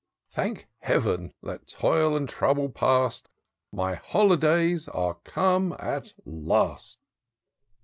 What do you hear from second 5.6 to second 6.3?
at